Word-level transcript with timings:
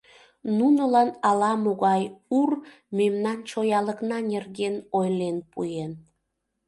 Нунылан 0.57 1.09
ала-могай 1.29 2.03
Ур 2.39 2.51
мемнан 2.97 3.39
чоялыкна 3.49 4.17
нерген 4.31 4.75
ойлен 4.99 5.37
пуэн. 5.51 5.91